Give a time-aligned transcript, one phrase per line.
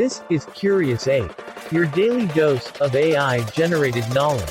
[0.00, 1.30] This is Curious Ape,
[1.70, 4.48] your daily dose of AI generated knowledge.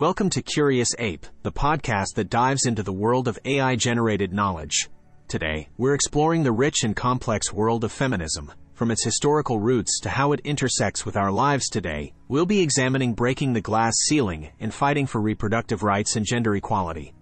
[0.00, 4.90] Welcome to Curious Ape, the podcast that dives into the world of AI generated knowledge.
[5.28, 8.50] Today, we're exploring the rich and complex world of feminism.
[8.78, 13.12] From its historical roots to how it intersects with our lives today, we'll be examining
[13.12, 17.12] breaking the glass ceiling and fighting for reproductive rights and gender equality.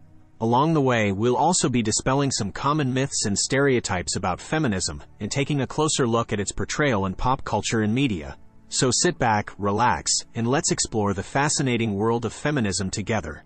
[0.42, 5.32] Along the way, we'll also be dispelling some common myths and stereotypes about feminism and
[5.32, 8.36] taking a closer look at its portrayal in pop culture and media.
[8.68, 13.44] So sit back, relax, and let's explore the fascinating world of feminism together.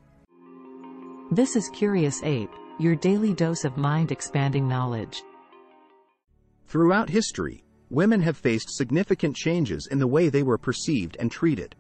[1.30, 5.23] This is Curious Ape, your daily dose of mind-expanding knowledge.
[6.66, 11.74] Throughout history, women have faced significant changes in the way they were perceived and treated.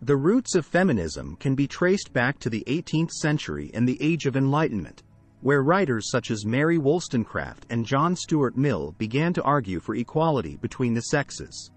[0.00, 4.26] The roots of feminism can be traced back to the 18th century and the Age
[4.26, 5.02] of Enlightenment,
[5.40, 10.56] where writers such as Mary Wollstonecraft and John Stuart Mill began to argue for equality
[10.56, 11.70] between the sexes.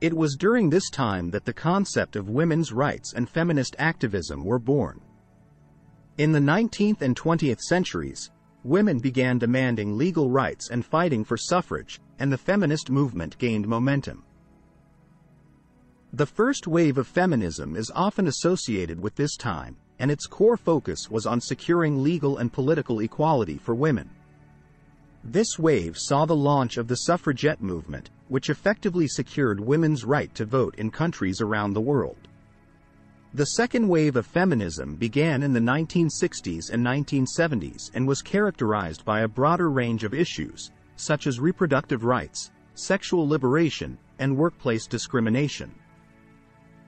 [0.00, 4.60] It was during this time that the concept of women's rights and feminist activism were
[4.60, 5.00] born.
[6.18, 8.30] In the 19th and 20th centuries,
[8.64, 14.24] women began demanding legal rights and fighting for suffrage, and the feminist movement gained momentum.
[16.12, 21.10] The first wave of feminism is often associated with this time, and its core focus
[21.10, 24.08] was on securing legal and political equality for women.
[25.22, 30.46] This wave saw the launch of the suffragette movement, which effectively secured women's right to
[30.46, 32.28] vote in countries around the world.
[33.34, 39.20] The second wave of feminism began in the 1960s and 1970s and was characterized by
[39.20, 45.74] a broader range of issues, such as reproductive rights, sexual liberation, and workplace discrimination.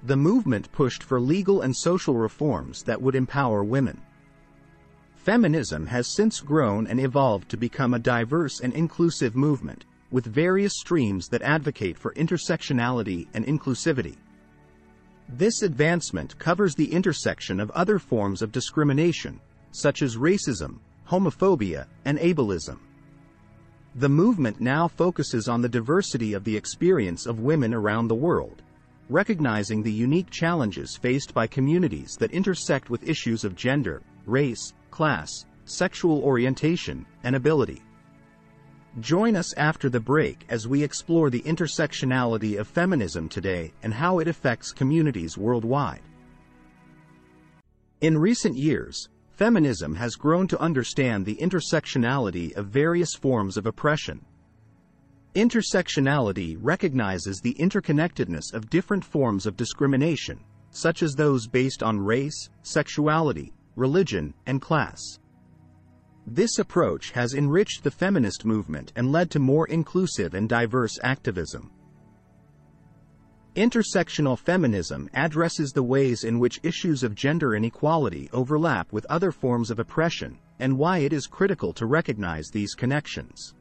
[0.03, 4.01] The movement pushed for legal and social reforms that would empower women.
[5.15, 10.73] Feminism has since grown and evolved to become a diverse and inclusive movement, with various
[10.79, 14.17] streams that advocate for intersectionality and inclusivity.
[15.29, 19.39] This advancement covers the intersection of other forms of discrimination,
[19.71, 20.79] such as racism,
[21.09, 22.79] homophobia, and ableism.
[23.97, 28.63] The movement now focuses on the diversity of the experience of women around the world,
[29.09, 35.45] recognizing the unique challenges faced by communities that intersect with issues of gender, race, class,
[35.65, 37.83] sexual orientation, and ability.
[39.01, 44.21] Join us after the break as we explore the intersectionality of feminism today and how
[44.21, 46.03] it affects communities worldwide.
[48.01, 49.09] In recent years,
[49.41, 54.23] feminism has grown to understand the intersectionality of various forms of oppression.
[55.35, 60.39] Intersectionality recognizes the interconnectedness of different forms of discrimination,
[60.73, 65.01] such as those based on race, sexuality, religion, and class.
[66.27, 71.71] This approach has enriched the feminist movement and led to more inclusive and diverse activism.
[73.57, 79.73] Intersectional feminism addresses the ways in which issues of gender inequality overlap with other forms
[79.73, 83.55] of oppression and why it is critical to recognize these connections.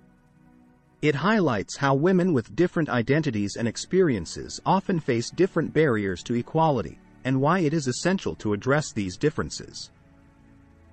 [1.02, 7.00] It highlights how women with different identities and experiences often face different barriers to equality
[7.24, 9.90] and why it is essential to address these differences.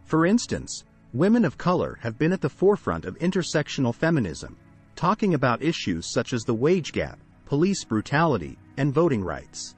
[0.04, 4.56] For instance, women of color have been at the forefront of intersectional feminism,
[4.94, 9.74] talking about issues such as the wage gap, police brutality, and voting rights.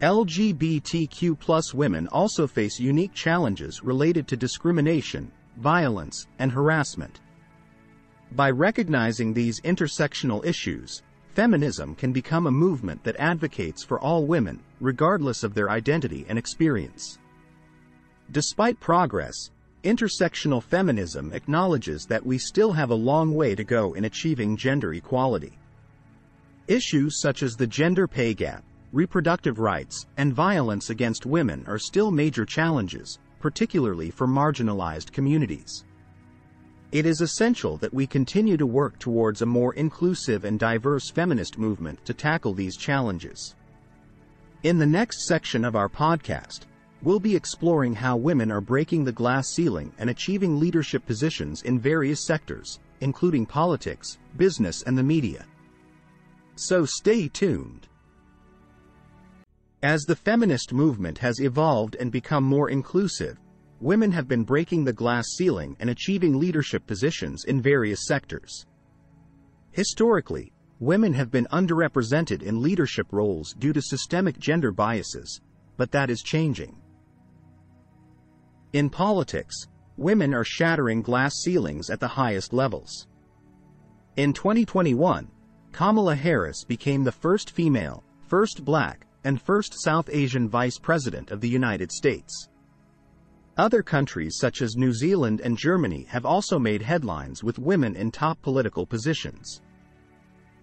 [0.00, 7.20] LGBTQ women also face unique challenges related to discrimination, violence, and harassment.
[8.32, 11.02] By recognizing these intersectional issues,
[11.34, 16.38] feminism can become a movement that advocates for all women, regardless of their identity and
[16.38, 17.18] experience.
[18.30, 19.50] Despite progress,
[19.84, 24.94] Intersectional feminism acknowledges that we still have a long way to go in achieving gender
[24.94, 25.58] equality.
[26.66, 32.10] Issues such as the gender pay gap, reproductive rights, and violence against women are still
[32.10, 35.84] major challenges, particularly for marginalized communities.
[36.92, 41.58] It is essential that we continue to work towards a more inclusive and diverse feminist
[41.58, 43.56] movement to tackle these challenges.
[44.62, 46.60] In the next section of our podcast,
[47.04, 51.78] We'll be exploring how women are breaking the glass ceiling and achieving leadership positions in
[51.78, 55.44] various sectors, including politics, business, and the media.
[56.56, 57.88] So stay tuned.
[59.82, 63.38] As the feminist movement has evolved and become more inclusive,
[63.80, 68.66] women have been breaking the glass ceiling and achieving leadership positions in various sectors.
[69.72, 75.40] Historically, women have been underrepresented in leadership roles due to systemic gender biases,
[75.76, 76.80] but that is changing.
[78.72, 79.66] In politics,
[79.96, 83.06] women are shattering glass ceilings at the highest levels.
[84.16, 85.28] In 2021,
[85.74, 91.40] Kamala Harris became the first female, first black, and first South Asian vice president of
[91.40, 92.48] the United States.
[93.56, 98.12] Other countries such as New Zealand and Germany have also made headlines with women in
[98.12, 99.62] top political positions.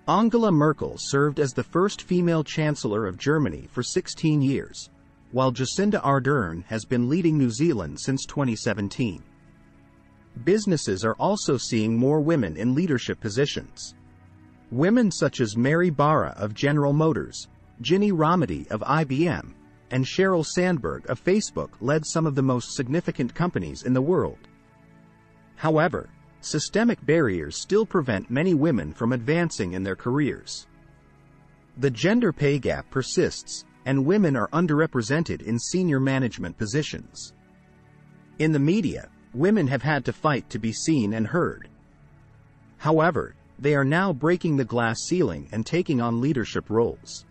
[0.07, 4.91] Angela Merkel served as the first female chancellor of Germany for 16 years,
[5.33, 9.21] while Jacinda Ardern has been leading New Zealand since 2017.
[10.45, 13.93] Businesses are also seeing more women in leadership positions.
[14.71, 17.49] Women such as Mary Barra of General Motors,
[17.81, 19.53] Ginny Rometty of IBM,
[19.91, 24.47] and Sheryl Sandberg of Facebook led some of the most significant companies in the world.
[25.57, 26.09] However,
[26.39, 30.67] systemic barriers still prevent many women from advancing in their careers.
[31.77, 37.33] The gender pay gap persists, and women are underrepresented in senior management positions.
[38.39, 41.67] In the media, women have had to fight to be seen and heard.
[42.77, 47.25] However, they are now breaking the glass ceiling and taking on leadership roles.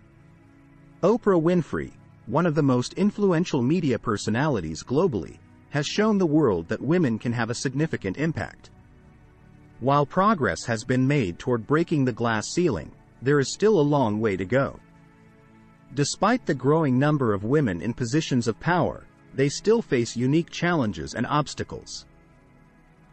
[1.02, 1.90] Oprah Winfrey,
[2.26, 5.38] one of the most influential media personalities globally,
[5.70, 8.70] has shown the world that women can have a significant impact.
[9.80, 12.92] While progress has been made toward breaking the glass ceiling,
[13.22, 14.78] there is still a long way to go.
[15.94, 19.04] Despite the growing number of women in positions of power,
[19.34, 22.06] they still face unique challenges and obstacles.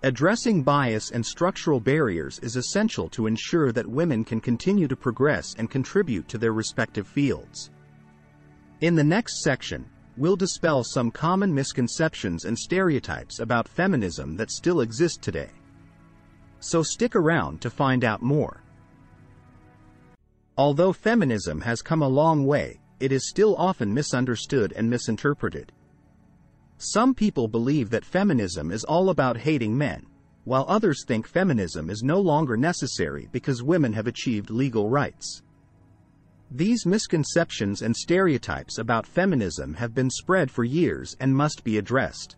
[0.08, 5.54] Addressing bias and structural barriers is essential to ensure that women can continue to progress
[5.58, 7.72] and contribute to their respective fields.
[8.80, 14.80] In the next section, we'll dispel some common misconceptions and stereotypes about feminism that still
[14.80, 15.50] exist today.
[16.62, 18.64] So stick around to find out more.
[20.58, 25.74] Although feminism has come a long way, it is still often misunderstood and misinterpreted.
[26.78, 30.06] Some people believe that feminism is all about hating men,
[30.44, 35.42] while others think feminism is no longer necessary because women have achieved legal rights.
[36.52, 42.38] These misconceptions and stereotypes about feminism have been spread for years and must be addressed.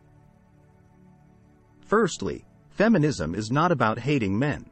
[1.81, 4.65] Firstly, feminism is not about hating men.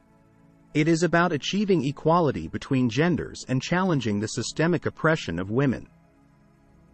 [0.74, 5.88] It is about achieving equality between genders and challenging the systemic oppression of women.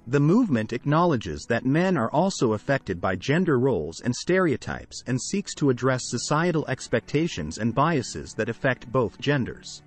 [0.05, 5.55] The movement acknowledges that men are also affected by gender roles and stereotypes and seeks
[5.55, 9.81] to address societal expectations and biases that affect both genders.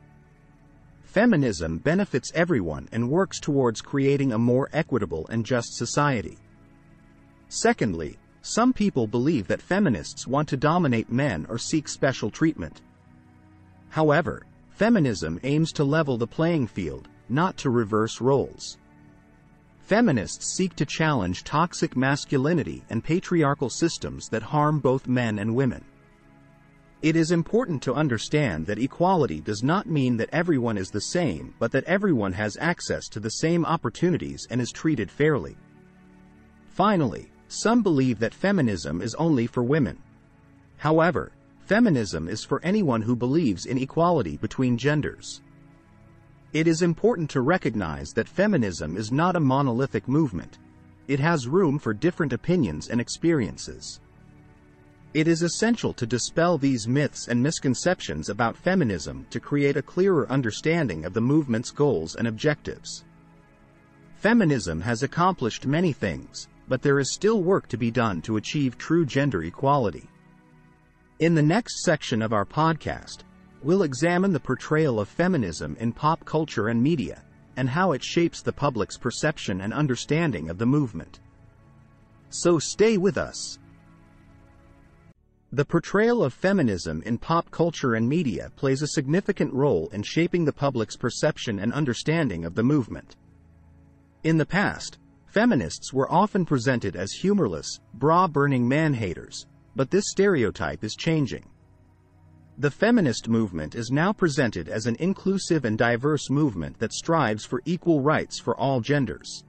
[1.03, 6.39] Feminism benefits everyone and works towards creating a more equitable and just society.
[7.49, 12.81] Secondly, some people believe that feminists want to dominate men or seek special treatment.
[13.91, 18.79] However, feminism aims to level the playing field, not to reverse roles.
[19.87, 25.85] Feminists seek to challenge toxic masculinity and patriarchal systems that harm both men and women.
[27.03, 31.55] It is important to understand that equality does not mean that everyone is the same,
[31.61, 35.57] but that everyone has access to the same opportunities and is treated fairly.
[36.67, 40.03] Finally, some believe that feminism is only for women.
[40.79, 41.31] However,
[41.61, 45.43] feminism is for anyone who believes in equality between genders.
[46.57, 50.57] It is important to recognize that feminism is not a monolithic movement.
[51.07, 54.01] It has room for different opinions and experiences.
[55.13, 60.27] It is essential to dispel these myths and misconceptions about feminism to create a clearer
[60.33, 63.05] understanding of the movement's goals and objectives.
[64.15, 68.79] Feminism has accomplished many things, but there is still work to be done to achieve
[68.79, 70.09] true gender equality.
[71.19, 73.25] In the next section of our podcast,
[73.67, 77.25] we'll examine the portrayal of feminism in pop culture and media,
[77.57, 81.19] and how it shapes the public's perception and understanding of the movement.
[82.31, 83.59] So stay with us.
[85.51, 90.45] The portrayal of feminism in pop culture and media plays a significant role in shaping
[90.45, 93.17] the public's perception and understanding of the movement.
[94.23, 100.95] In the past, feminists were often presented as humorless, bra-burning man-haters, but this stereotype is
[100.95, 101.45] changing.
[102.59, 107.61] The feminist movement is now presented as an inclusive and diverse movement that strives for
[107.67, 109.45] equal rights for all genders.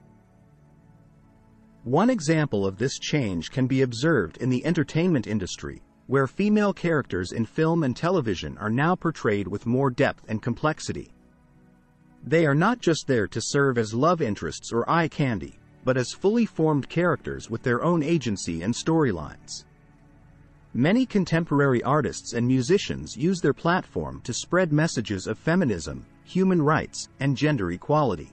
[1.84, 7.32] One example of this change can be observed in the entertainment industry, where female characters
[7.32, 11.10] in film and television are now portrayed with more depth and complexity.
[12.22, 16.12] They are not just there to serve as love interests or eye candy, but as
[16.12, 19.64] fully formed characters with their own agency and storylines.
[20.74, 27.08] Many contemporary artists and musicians use their platform to spread messages of feminism, human rights,
[27.20, 28.32] and gender equality.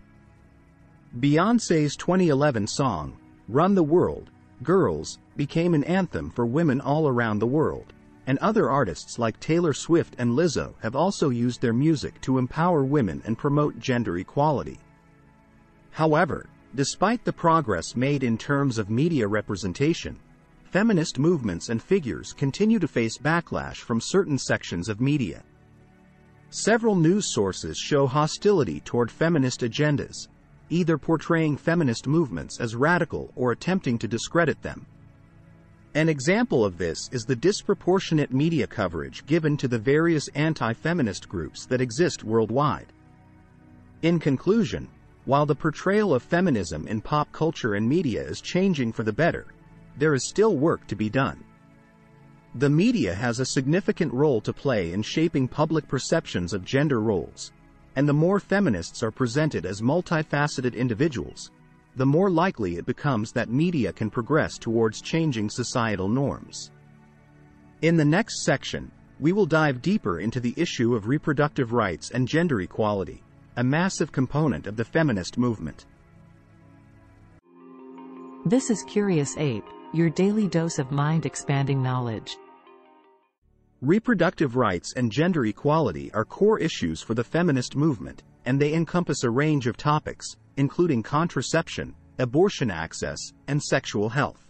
[1.17, 4.31] Beyoncé's 2011 song, Run the World,
[4.63, 7.93] Girls, became an anthem for women all around the world,
[8.27, 12.83] and other artists like Taylor Swift and Lizzo have also used their music to empower
[12.83, 14.77] women and promote gender equality.
[15.91, 20.19] However, despite the progress made in terms of media representation,
[20.75, 25.41] feminist movements and figures continue to face backlash from certain sections of media.
[26.50, 30.27] Several news sources show hostility toward feminist agendas,
[30.70, 34.86] either portraying feminist movements as radical or attempting to discredit them.
[35.94, 41.65] An example of this is the disproportionate media coverage given to the various anti-feminist groups
[41.67, 42.91] that exist worldwide.
[44.01, 44.89] In conclusion,
[45.24, 49.48] while the portrayal of feminism in pop culture and media is changing for the better,
[49.97, 51.43] there is still work to be done.
[52.55, 57.51] The media has a significant role to play in shaping public perceptions of gender roles,
[57.95, 61.51] and the more feminists are presented as multifaceted individuals,
[61.95, 66.71] the more likely it becomes that media can progress towards changing societal norms.
[67.81, 72.27] In the next section, we will dive deeper into the issue of reproductive rights and
[72.27, 73.23] gender equality,
[73.57, 75.85] a massive component of the feminist movement.
[78.45, 82.37] This is Curious Ape, your daily dose of mind-expanding knowledge.
[83.81, 89.23] Reproductive rights and gender equality are core issues for the feminist movement, and they encompass
[89.23, 94.45] a range of topics, including contraception, abortion access, and sexual health.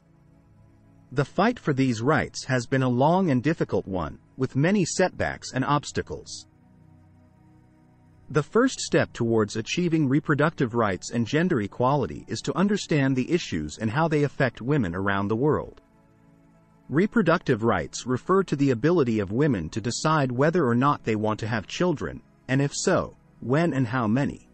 [1.11, 5.53] The fight for these rights has been a long and difficult one, with many setbacks
[5.53, 6.47] and obstacles.
[8.31, 13.77] The first step towards achieving reproductive rights and gender equality is to understand the issues
[13.77, 15.81] and how they affect women around the world.
[16.89, 21.39] Reproductive rights refer to the ability of women to decide whether or not they want
[21.41, 24.47] to have children, and if so, when and how many.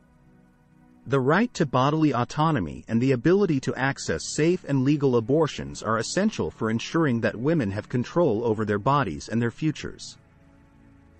[1.07, 5.97] The right to bodily autonomy and the ability to access safe and legal abortions are
[5.97, 10.17] essential for ensuring that women have control over their bodies and their futures.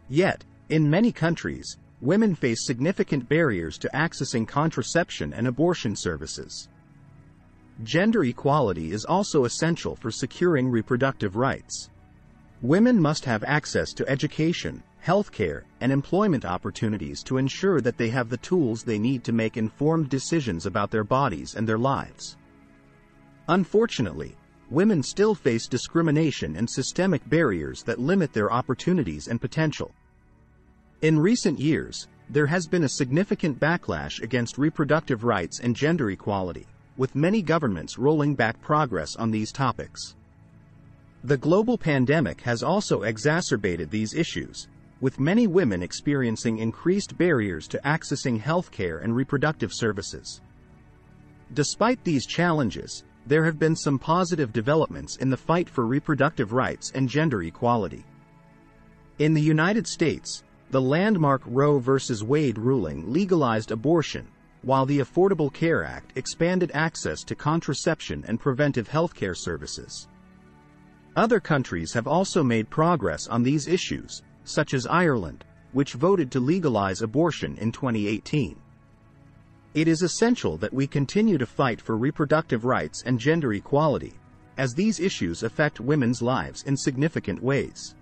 [0.09, 6.67] Yet, in many countries, women face significant barriers to accessing contraception and abortion services.
[7.83, 11.89] Gender equality is also essential for securing reproductive rights.
[12.61, 18.29] Women must have access to education, healthcare, and employment opportunities to ensure that they have
[18.29, 22.37] the tools they need to make informed decisions about their bodies and their lives.
[23.47, 24.35] Unfortunately,
[24.69, 29.91] women still face discrimination and systemic barriers that limit their opportunities and potential.
[31.01, 36.67] In recent years, there has been a significant backlash against reproductive rights and gender equality,
[36.95, 40.15] with many governments rolling back progress on these topics.
[41.23, 44.67] The global pandemic has also exacerbated these issues,
[44.99, 50.41] with many women experiencing increased barriers to accessing healthcare and reproductive services.
[51.55, 56.91] Despite these challenges, there have been some positive developments in the fight for reproductive rights
[56.93, 58.05] and gender equality.
[59.17, 61.99] In the United States, the landmark Roe v.
[62.23, 64.25] Wade ruling legalized abortion,
[64.61, 70.07] while the Affordable Care Act expanded access to contraception and preventive health care services.
[71.17, 76.39] Other countries have also made progress on these issues, such as Ireland, which voted to
[76.39, 78.55] legalize abortion in 2018.
[79.73, 84.13] It is essential that we continue to fight for reproductive rights and gender equality,
[84.57, 87.95] as these issues affect women's lives in significant ways.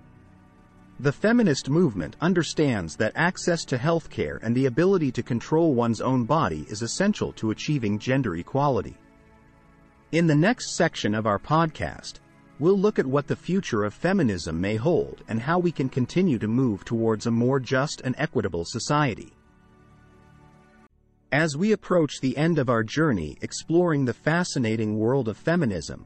[1.02, 6.26] The feminist movement understands that access to healthcare and the ability to control one's own
[6.26, 8.98] body is essential to achieving gender equality.
[10.12, 12.16] In the next section of our podcast,
[12.60, 16.38] we'll look at what the future of feminism may hold and how we can continue
[16.38, 19.32] to move towards a more just and equitable society.
[21.32, 26.06] As we approach the end of our journey exploring the fascinating world of feminism,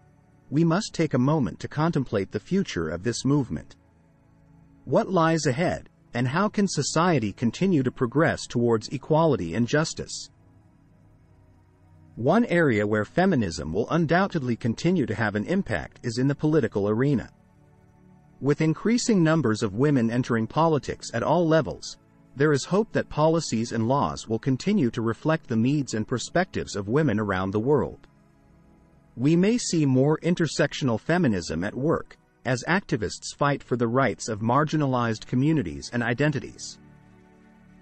[0.51, 3.75] we must take a moment to contemplate the future of this movement.
[4.85, 10.29] What lies ahead, and how can society continue to progress towards equality and justice?
[12.15, 16.89] One area where feminism will undoubtedly continue to have an impact is in the political
[16.89, 17.31] arena.
[18.41, 21.97] With increasing numbers of women entering politics at all levels,
[22.35, 26.75] there is hope that policies and laws will continue to reflect the needs and perspectives
[26.75, 28.05] of women around the world.
[29.15, 34.39] We may see more intersectional feminism at work, as activists fight for the rights of
[34.39, 36.77] marginalized communities and identities.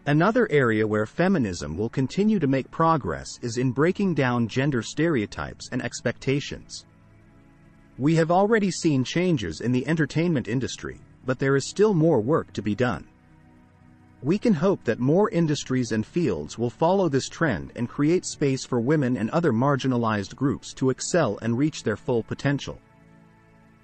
[0.07, 5.69] Another area where feminism will continue to make progress is in breaking down gender stereotypes
[5.71, 6.85] and expectations.
[7.99, 12.51] We have already seen changes in the entertainment industry, but there is still more work
[12.53, 13.07] to be done.
[14.23, 18.65] We can hope that more industries and fields will follow this trend and create space
[18.65, 22.79] for women and other marginalized groups to excel and reach their full potential.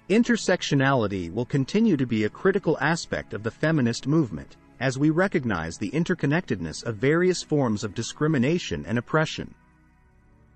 [0.08, 5.76] Intersectionality will continue to be a critical aspect of the feminist movement, as we recognize
[5.76, 9.54] the interconnectedness of various forms of discrimination and oppression.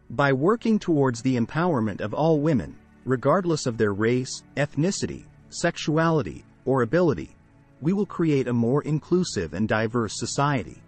[0.08, 6.80] By working towards the empowerment of all women, regardless of their race, ethnicity, sexuality, or
[6.80, 7.36] ability,
[7.82, 10.80] we will create a more inclusive and diverse society.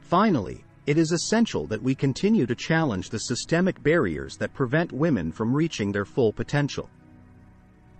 [0.00, 5.32] Finally, it is essential that we continue to challenge the systemic barriers that prevent women
[5.32, 6.90] from reaching their full potential.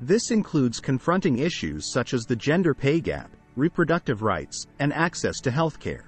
[0.00, 5.50] This includes confronting issues such as the gender pay gap, reproductive rights, and access to
[5.50, 6.02] healthcare.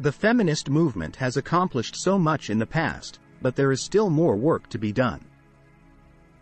[0.00, 4.36] The feminist movement has accomplished so much in the past, but there is still more
[4.36, 5.24] work to be done.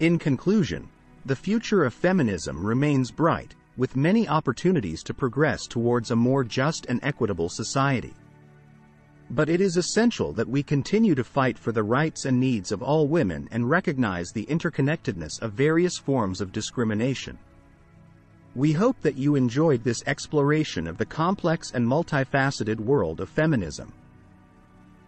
[0.01, 0.89] In conclusion,
[1.25, 6.87] the future of feminism remains bright, with many opportunities to progress towards a more just
[6.87, 8.15] and equitable society.
[9.31, 12.83] But it is essential that we continue to fight for the rights and needs of
[12.83, 17.39] all women and recognize the interconnectedness of various forms of discrimination.
[18.55, 23.93] We hope that you enjoyed this exploration of the complex and multifaceted world of feminism.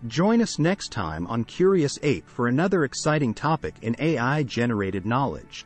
[0.09, 5.65] Join us next time on Curious Ape for another exciting topic in AI generated knowledge.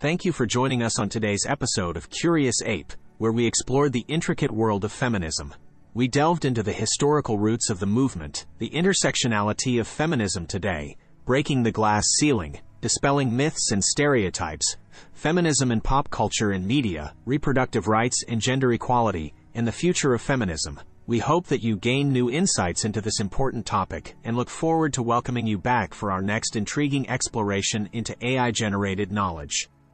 [0.00, 4.04] Thank you for joining us on today's episode of Curious Ape, where we explored the
[4.08, 5.54] intricate world of feminism.
[5.96, 11.62] We delved into the historical roots of the movement, the intersectionality of feminism today, breaking
[11.62, 14.76] the glass ceiling, dispelling myths and stereotypes,
[15.12, 20.20] feminism in pop culture and media, reproductive rights and gender equality, and the future of
[20.20, 20.80] feminism.
[21.06, 25.02] We hope that you gain new insights into this important topic and look forward to
[25.04, 29.68] welcoming you back for our next intriguing exploration into AI generated knowledge.